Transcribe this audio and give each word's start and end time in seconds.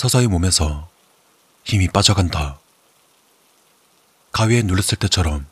서서히 0.00 0.28
몸에서 0.28 0.88
힘이 1.62 1.86
빠져간다. 1.86 2.58
가위에 4.32 4.62
눌렸을 4.62 4.96
때처럼 4.98 5.46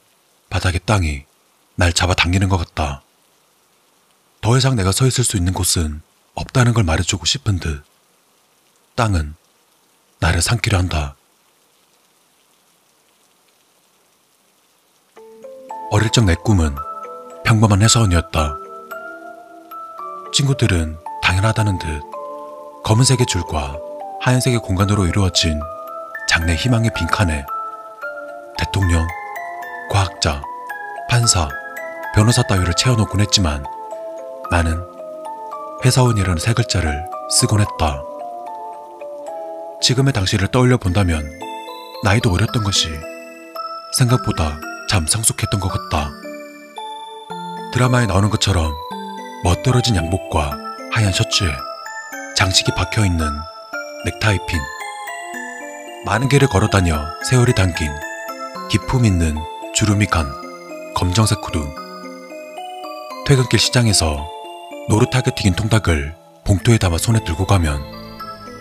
바닥의 0.48 0.80
땅이 0.86 1.26
날 1.74 1.92
잡아당기는 1.92 2.48
것 2.48 2.56
같다. 2.56 3.02
더 4.40 4.56
이상 4.56 4.74
내가 4.74 4.90
서 4.90 5.06
있을 5.06 5.22
수 5.22 5.36
있는 5.36 5.52
곳은 5.52 6.00
없다는 6.34 6.72
걸 6.72 6.82
말해주고 6.84 7.26
싶은 7.26 7.58
듯 7.58 7.84
땅은 8.94 9.34
나를 10.18 10.40
삼키려 10.40 10.78
한다. 10.78 11.14
어릴 15.90 16.08
적 16.10 16.24
내 16.24 16.34
꿈은 16.36 16.74
평범한 17.44 17.82
회사원이었다. 17.82 18.56
친구들은 20.32 20.96
당연하다는 21.22 21.78
듯 21.78 22.02
검은색의 22.84 23.26
줄과 23.26 23.87
하얀색의 24.20 24.58
공간으로 24.60 25.06
이루어진 25.06 25.60
장래 26.28 26.54
희망의 26.54 26.90
빈칸에 26.94 27.44
대통령, 28.58 29.06
과학자, 29.90 30.42
판사, 31.08 31.48
변호사 32.14 32.42
따위를 32.42 32.74
채워놓곤 32.74 33.20
했지만 33.20 33.64
나는 34.50 34.82
회사원이라는 35.84 36.38
세 36.38 36.52
글자를 36.52 37.06
쓰곤 37.30 37.60
했다. 37.60 38.02
지금의 39.80 40.12
당시를 40.12 40.48
떠올려 40.48 40.76
본다면 40.76 41.24
나이도 42.02 42.32
어렸던 42.32 42.64
것이 42.64 42.88
생각보다 43.96 44.58
참 44.90 45.06
성숙했던 45.06 45.60
것 45.60 45.68
같다. 45.68 46.10
드라마에 47.72 48.06
나오는 48.06 48.28
것처럼 48.30 48.72
멋들어진 49.44 49.94
양복과 49.94 50.58
하얀 50.92 51.12
셔츠에 51.12 51.48
장식이 52.36 52.72
박혀 52.74 53.04
있는 53.04 53.24
넥타이 54.04 54.38
핀. 54.46 54.60
많은 56.04 56.28
길을 56.28 56.46
걸어 56.46 56.68
다녀 56.68 57.04
세월이 57.28 57.54
담긴 57.54 57.90
기품 58.70 59.04
있는 59.04 59.36
주름이 59.74 60.06
간 60.06 60.30
검정색 60.94 61.40
구두. 61.40 61.68
퇴근길 63.26 63.58
시장에서 63.58 64.30
노릇하게 64.88 65.32
튀긴 65.34 65.54
통닭을 65.54 66.14
봉투에 66.44 66.78
담아 66.78 66.98
손에 66.98 67.24
들고 67.24 67.46
가면 67.46 67.82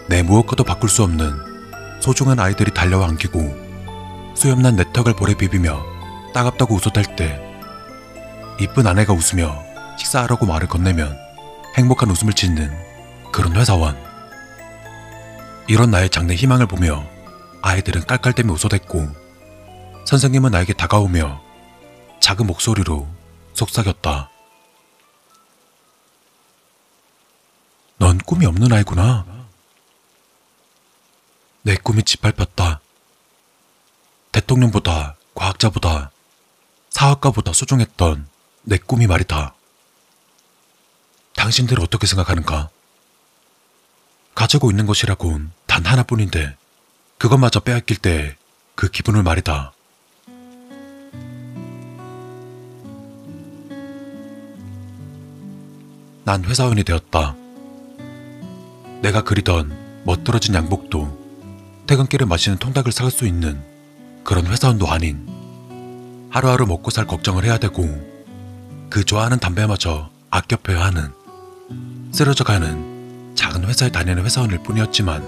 내 0.09 0.23
무엇과도 0.23 0.63
바꿀 0.63 0.89
수 0.89 1.03
없는 1.03 1.31
소중한 2.01 2.39
아이들이 2.39 2.73
달려와 2.73 3.07
안기고 3.07 4.33
수염난 4.33 4.75
내 4.75 4.91
턱을 4.91 5.15
볼에 5.15 5.35
비비며 5.35 5.85
따갑다고 6.33 6.73
웃어댈 6.73 7.15
때 7.15 7.39
이쁜 8.59 8.87
아내가 8.87 9.13
웃으며 9.13 9.63
식사하라고 9.99 10.47
말을 10.47 10.67
건네면 10.67 11.15
행복한 11.77 12.09
웃음을 12.09 12.33
짓는 12.33 12.71
그런 13.31 13.55
회사원. 13.55 14.06
이런 15.67 15.91
나의 15.91 16.09
장래 16.09 16.33
희망을 16.33 16.65
보며 16.65 17.05
아이들은 17.61 18.05
깔깔대며 18.05 18.53
웃어댔고 18.53 19.09
선생님은 20.05 20.51
나에게 20.51 20.73
다가오며 20.73 21.41
작은 22.21 22.47
목소리로 22.47 23.07
속삭였다. 23.53 24.29
넌 27.97 28.17
꿈이 28.19 28.45
없는 28.45 28.71
아이구나. 28.71 29.25
내 31.63 31.75
꿈이 31.75 32.03
짓밟혔다. 32.03 32.79
대통령보다 34.31 35.17
과학자보다 35.35 36.11
사학가보다 36.91 37.51
소중했던 37.51 38.29
내 38.63 38.77
꿈이 38.77 39.07
말이다. 39.07 39.53
당신들 41.35 41.81
어떻게 41.81 42.07
생각하는가? 42.07 42.69
가지고 44.37 44.69
있는 44.69 44.85
것이라곤 44.85 45.49
단 45.65 45.83
하나뿐인데 45.83 46.55
그것마저 47.17 47.59
빼앗길 47.59 47.97
때 47.97 48.37
그 48.77 48.91
기분을 48.91 49.23
말이다. 49.23 49.73
난 56.23 56.45
회사원이 56.45 56.83
되었다. 56.83 57.35
내가 59.01 59.23
그리던 59.23 60.03
멋들어진 60.05 60.53
양복도 60.53 61.17
퇴근길에 61.87 62.25
마시는 62.25 62.59
통닭을 62.59 62.91
사갈 62.91 63.09
수 63.09 63.25
있는 63.25 63.59
그런 64.23 64.45
회사원도 64.45 64.87
아닌 64.87 65.25
하루하루 66.29 66.67
먹고 66.67 66.91
살 66.91 67.07
걱정을 67.07 67.43
해야 67.43 67.57
되고 67.57 67.83
그 68.91 69.03
좋아하는 69.03 69.39
담배마저 69.39 70.11
아껴 70.29 70.55
펴야 70.57 70.85
하는 70.85 71.11
쓰러져 72.11 72.43
가는 72.43 72.96
작은 73.37 73.63
회사에 73.65 73.89
다니는 73.89 74.25
회사원일 74.25 74.57
뿐이었지만 74.63 75.23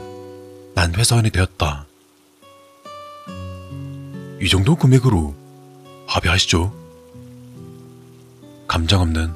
난 0.75 0.93
회사원이 0.93 1.29
되었다. 1.29 1.85
이 4.41 4.49
정도 4.49 4.75
금액으로 4.75 5.35
합의하시죠? 6.07 6.73
감정 8.67 9.01
없는 9.01 9.33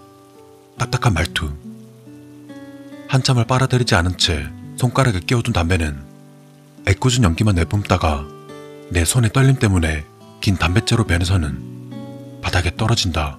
딱딱한 0.78 1.14
말투. 1.14 1.54
한참을 3.08 3.46
빨아들이지 3.46 3.94
않은 3.94 4.18
채 4.18 4.50
손가락에 4.78 5.20
끼워둔 5.20 5.54
담배는 5.54 6.04
애꿎은 6.88 7.24
연기만 7.24 7.56
내뿜다가 7.56 8.26
내 8.90 9.06
손의 9.06 9.32
떨림 9.34 9.60
때문에 9.60 10.04
긴 10.42 10.58
담뱃재로 10.58 11.06
변해서는 11.06 12.40
바닥에 12.42 12.76
떨어진다. 12.76 13.38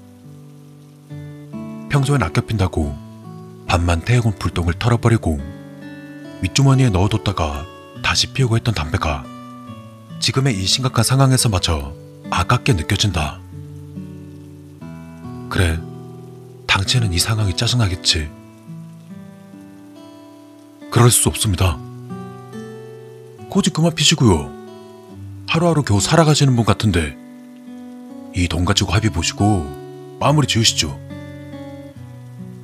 평소엔 1.91 2.23
아껴 2.23 2.41
핀다고 2.41 3.04
반만 3.75 4.01
태워온 4.03 4.39
불똥을 4.39 4.75
털어버리고 4.75 5.41
윗주머니에 6.43 6.91
넣어뒀다가 6.91 7.67
다시 8.05 8.29
피우고 8.29 8.55
했던 8.55 8.73
담배가 8.73 9.25
지금의 10.21 10.57
이 10.57 10.65
심각한 10.65 11.03
상황에서마저 11.03 11.93
아깝게 12.31 12.75
느껴진다. 12.75 13.41
그래, 15.49 15.81
당체는 16.69 17.13
이 17.13 17.19
상황이 17.19 17.57
짜증나겠지. 17.57 18.31
그럴 20.93 21.11
수 21.11 21.29
없습니다. 21.29 21.77
고지 23.51 23.71
그만 23.71 23.93
피시고요. 23.97 24.53
하루하루 25.49 25.83
겨우 25.83 26.01
살아가시는 26.01 26.55
분 26.55 26.65
같은데 26.65 27.17
이 28.37 28.47
돈 28.47 28.65
가지고 28.65 28.93
합의 28.93 29.11
보시고 29.11 30.17
마무리 30.21 30.47
지으시죠. 30.47 31.04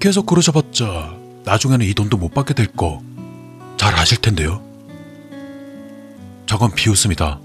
계속 0.00 0.26
그러셔봤자 0.26 1.14
나중에는 1.44 1.86
이 1.86 1.94
돈도 1.94 2.16
못 2.16 2.32
받게 2.34 2.54
될 2.54 2.66
거 2.72 3.00
잘 3.76 3.94
아실 3.94 4.18
텐데요. 4.20 4.62
저건 6.44 6.70
비웃음이다. 6.74 7.40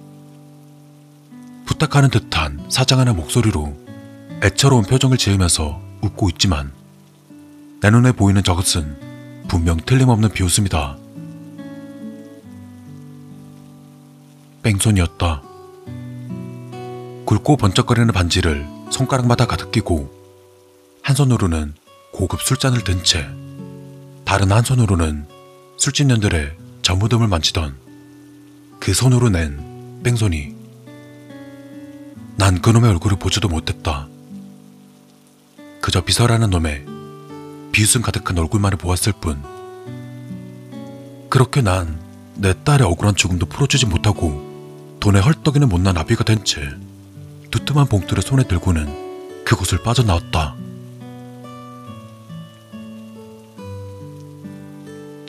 부탁하는 1.66 2.10
듯한 2.10 2.66
사장하는 2.70 3.16
목소리로 3.16 3.74
애처로운 4.44 4.84
표정을 4.84 5.18
지으면서 5.18 5.82
웃고 6.02 6.30
있지만 6.32 6.74
내 7.82 7.90
눈에 7.90 8.12
보이는 8.12 8.44
저것은 8.44 9.46
분명 9.48 9.78
틀림없는 9.78 10.32
비웃음이다. 10.32 10.98
뺑소니였다. 14.64 15.42
굵고 17.26 17.56
번쩍거리는 17.56 18.12
반지를 18.12 18.68
손가락마다 18.92 19.46
가득 19.46 19.72
끼고 19.72 20.12
한 21.02 21.16
손으로는 21.16 21.76
고급 22.16 22.42
술잔을 22.42 22.84
든 22.84 23.04
채 23.04 23.28
다른 24.24 24.52
한 24.52 24.64
손으로는 24.64 25.26
술집년들의 25.78 26.54
전무듬을 26.82 27.28
만지던 27.28 27.76
그 28.80 28.94
손으로 28.94 29.30
낸 29.30 30.02
뺑소니. 30.04 30.56
난 32.38 32.62
그놈의 32.62 32.90
얼굴을 32.92 33.18
보지도 33.20 33.48
못했다. 33.50 34.08
그저 35.82 36.02
비서라는 36.02 36.50
놈의 36.50 36.86
비웃음 37.72 38.02
가득한 38.02 38.38
얼굴만을 38.38 38.78
보았을 38.78 39.14
뿐. 39.20 39.42
그렇게 41.30 41.62
난 41.62 42.04
내 42.38 42.54
딸의 42.66 42.86
억울한 42.86 43.16
죽음도 43.16 43.46
풀어주지 43.46 43.86
못하고 43.86 44.98
돈에 45.00 45.20
헐떡이는 45.22 45.70
못난 45.70 45.98
아비가 45.98 46.26
된 46.26 46.44
채 46.44 46.70
두툼한 47.50 47.88
봉투를 47.88 48.22
손에 48.22 48.44
들고는 48.44 49.44
그곳을 49.46 49.82
빠져나왔다. 49.84 50.56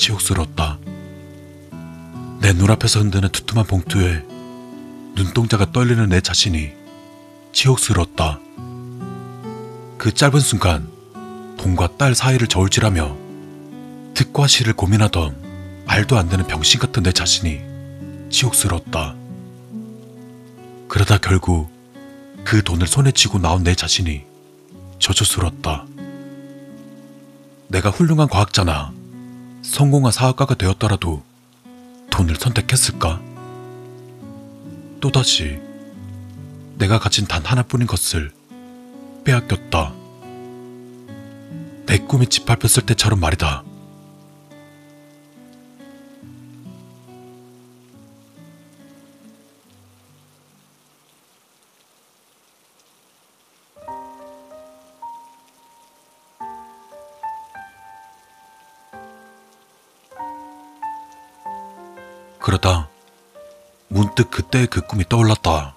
치욕스러웠다. 0.06 0.78
내 2.40 2.52
눈앞에서 2.52 3.00
흔드는 3.00 3.30
두툼한 3.30 3.66
봉투에 3.66 4.22
눈동자가 5.14 5.72
떨리는 5.72 6.08
내 6.08 6.20
자신이 6.20 6.72
치욕스러웠다. 7.52 8.38
그 9.98 10.12
짧은 10.12 10.38
순간 10.40 10.88
돈과 11.56 11.96
딸 11.96 12.14
사이를 12.14 12.46
저울질하며 12.46 13.16
득과 14.14 14.46
실을 14.46 14.74
고민하던 14.74 15.84
말도 15.86 16.16
안 16.18 16.28
되는 16.28 16.46
병신 16.46 16.78
같은 16.78 17.02
내 17.02 17.12
자신이 17.12 17.60
치욕스러웠다. 18.30 19.16
그러다 20.88 21.18
결국 21.18 21.68
그 22.44 22.62
돈을 22.62 22.86
손에 22.86 23.10
쥐고 23.10 23.38
나온 23.38 23.64
내 23.64 23.74
자신이 23.74 24.22
저주스러웠다. 25.00 25.86
내가 27.68 27.90
훌륭한 27.90 28.28
과학자나 28.28 28.92
성공한 29.66 30.12
사학가가 30.12 30.54
되었더라도 30.54 31.22
돈을 32.10 32.36
선택했을까? 32.36 33.20
또다시 35.00 35.60
내가 36.78 36.98
가진 36.98 37.26
단 37.26 37.44
하나뿐인 37.44 37.86
것을 37.86 38.32
빼앗겼다. 39.24 39.92
내 41.86 41.98
꿈이 41.98 42.26
짓밟혔을 42.26 42.86
때처럼 42.86 43.20
말이다. 43.20 43.64
그러다 62.46 62.88
문득 63.88 64.30
그때의 64.30 64.68
그 64.68 64.80
꿈이 64.80 65.04
떠올랐다. 65.08 65.74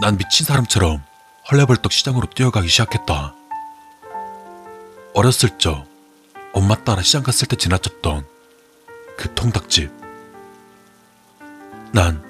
난 0.00 0.16
미친 0.16 0.46
사람처럼 0.46 1.04
헐레벌떡 1.50 1.92
시장으로 1.92 2.26
뛰어가기 2.30 2.68
시작했다. 2.68 3.34
어렸을 5.12 5.58
적 5.58 5.84
엄마 6.54 6.74
따라 6.84 7.02
시장 7.02 7.22
갔을 7.22 7.46
때 7.48 7.56
지나쳤던 7.56 8.26
그 9.18 9.34
통닭집. 9.34 9.92
난 11.92 12.24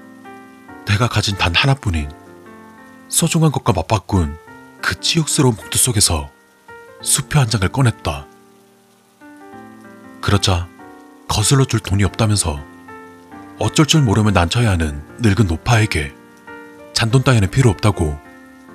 내가 0.85 1.07
가진 1.07 1.39
단 1.39 1.55
하나뿐인 1.55 2.11
소중한 3.09 3.53
것과 3.53 3.73
맞바꾼 3.73 4.37
그 4.83 4.99
치욕스러운 4.99 5.55
봉투 5.55 5.79
속에서 5.79 6.29
수표 7.03 7.39
한 7.39 7.49
장을 7.49 7.69
꺼냈다. 7.69 8.27
그러자 10.21 10.74
거슬러 11.29 11.65
줄 11.65 11.81
돈이 11.81 12.05
없다면서 12.05 12.61
어쩔 13.59 13.87
줄 13.87 14.03
모르며 14.03 14.31
난처해 14.31 14.67
하는 14.67 15.03
늙은 15.21 15.47
노파에게 15.47 16.15
잔돈 16.93 17.23
따위는 17.23 17.51
필요 17.51 17.71
없다고 17.71 18.19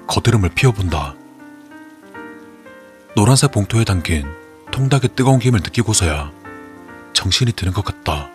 거드름을 0.07 0.49
피워본다. 0.49 1.15
노란색 3.15 3.51
봉투에 3.51 3.83
담긴 3.83 4.27
통닭의 4.71 5.11
뜨거운 5.15 5.39
김을 5.39 5.59
느끼고서야 5.61 6.31
정신이 7.13 7.53
드는 7.53 7.73
것 7.73 7.83
같다. 7.83 8.29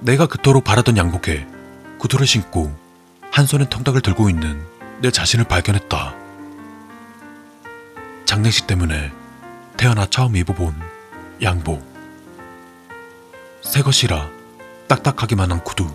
내가 0.00 0.26
그토록 0.26 0.64
바라던 0.64 0.96
양복에 0.96 1.46
구두를 1.98 2.26
신고 2.26 2.76
한 3.30 3.46
손에 3.46 3.68
통닭을 3.68 4.00
들고 4.00 4.28
있는 4.28 4.60
내 5.00 5.10
자신을 5.10 5.44
발견했다. 5.44 6.14
장례식 8.24 8.66
때문에 8.66 9.12
태어나 9.76 10.06
처음 10.06 10.36
입어본 10.36 10.74
양복. 11.42 11.91
새 13.62 13.80
것이라 13.80 14.28
딱딱하기만 14.88 15.52
한 15.52 15.62
구두. 15.64 15.88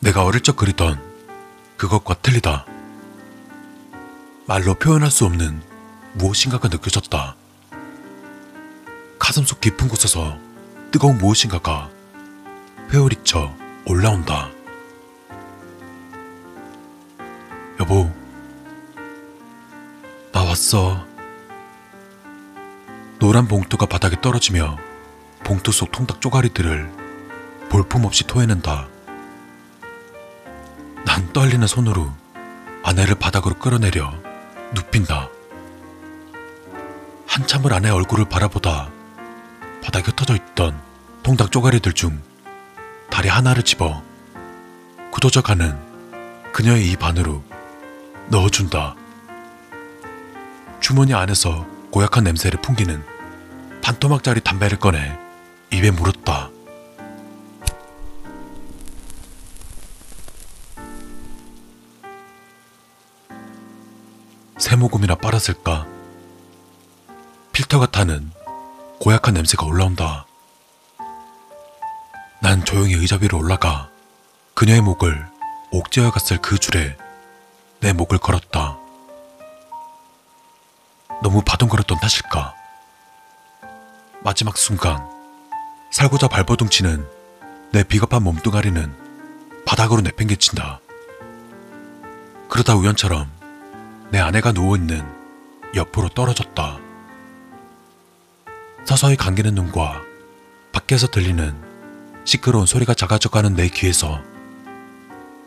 내가 0.00 0.24
어릴 0.24 0.42
적 0.42 0.56
그리던 0.56 1.00
그것과 1.76 2.14
틀리다. 2.14 2.66
말로 4.46 4.74
표현할 4.74 5.10
수 5.10 5.24
없는 5.24 5.62
무엇인가가 6.14 6.68
느껴졌다. 6.68 7.36
가슴 9.18 9.44
속 9.44 9.60
깊은 9.60 9.88
곳에서 9.88 10.38
뜨거운 10.90 11.18
무엇인가가 11.18 11.88
회오리쳐 12.92 13.54
올라온다. 13.86 14.50
여보, 17.80 18.12
나 20.32 20.42
왔어. 20.42 21.06
노란 23.18 23.48
봉투가 23.48 23.86
바닥에 23.86 24.20
떨어지며 24.20 24.76
봉투 25.44 25.72
속 25.72 25.92
통닭 25.92 26.20
쪼가리들을 26.20 26.90
볼품없이 27.68 28.24
토해낸다. 28.24 28.88
난 31.04 31.32
떨리는 31.32 31.66
손으로 31.66 32.12
아내를 32.82 33.14
바닥으로 33.16 33.56
끌어내려 33.56 34.12
눕힌다. 34.74 35.28
한참을 37.26 37.72
아내 37.72 37.90
얼굴을 37.90 38.26
바라보다 38.26 38.90
바닥에 39.82 40.06
흩어져 40.06 40.34
있던 40.34 40.80
통닭 41.22 41.52
쪼가리들 41.52 41.92
중 41.92 42.20
다리 43.10 43.28
하나를 43.28 43.62
집어 43.62 44.02
굳어져 45.10 45.42
가는 45.42 45.78
그녀의 46.52 46.90
입 46.90 47.04
안으로 47.04 47.42
넣어준다. 48.28 48.94
주머니 50.80 51.14
안에서 51.14 51.66
고약한 51.90 52.24
냄새를 52.24 52.60
풍기는 52.60 53.02
반토막짜리 53.82 54.40
담배를 54.40 54.78
꺼내 54.78 55.18
입에 55.70 55.90
물었다. 55.90 56.50
새모금이나 64.58 65.14
빨았을까? 65.16 65.86
필터가 67.52 67.86
타는 67.86 68.30
고약한 69.00 69.34
냄새가 69.34 69.64
올라온다. 69.64 70.26
난 72.40 72.64
조용히 72.64 72.94
의자 72.94 73.18
위로 73.20 73.38
올라가 73.38 73.90
그녀의 74.54 74.80
목을 74.80 75.26
옥죄어 75.72 76.10
갔을 76.10 76.38
그 76.40 76.58
줄에 76.58 76.96
내 77.80 77.92
목을 77.92 78.18
걸었다. 78.18 78.78
너무 81.22 81.42
바둥거렸던 81.42 81.98
탓일까? 82.00 82.54
마지막 84.22 84.56
순간 84.56 85.15
살고자 85.96 86.28
발버둥 86.28 86.68
치는 86.68 87.06
내 87.72 87.82
비겁한 87.82 88.22
몸뚱아리는 88.22 88.92
바닥으로 89.64 90.02
내팽개친다. 90.02 90.80
그러다 92.50 92.74
우연처럼 92.74 93.30
내 94.10 94.18
아내가 94.18 94.52
누워있는 94.52 95.02
옆으로 95.74 96.10
떨어졌다. 96.10 96.76
서서히 98.84 99.16
감기는 99.16 99.54
눈과 99.54 100.02
밖에서 100.70 101.06
들리는 101.06 101.56
시끄러운 102.26 102.66
소리가 102.66 102.92
작아져가는 102.92 103.54
내 103.54 103.68
귀에서 103.68 104.20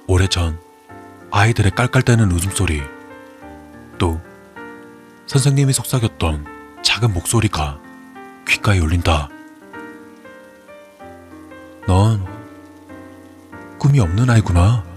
오래전 0.08 0.60
아이들의 1.30 1.74
깔깔대는 1.76 2.32
웃음소리 2.32 2.82
또 4.00 4.20
선생님이 5.28 5.74
속삭였던 5.74 6.82
작은 6.82 7.14
목소리가 7.14 7.80
귓가에 8.48 8.80
울린다. 8.80 9.30
넌 11.90 12.24
꿈이 13.80 14.00
없는 14.00 14.30
아이구나. 14.30 14.89